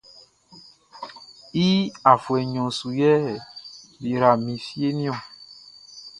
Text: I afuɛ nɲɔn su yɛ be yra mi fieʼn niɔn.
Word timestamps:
I 1.65 1.67
afuɛ 2.11 2.39
nɲɔn 2.51 2.71
su 2.77 2.89
yɛ 2.99 3.11
be 3.99 4.07
yra 4.11 4.29
mi 4.43 4.53
fieʼn 4.67 4.95
niɔn. 4.99 5.19